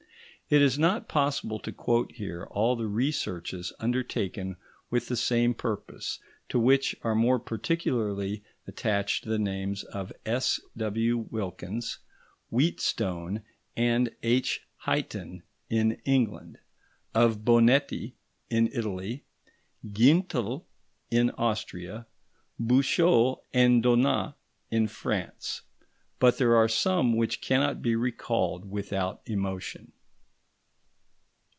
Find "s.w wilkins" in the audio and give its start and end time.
10.25-11.99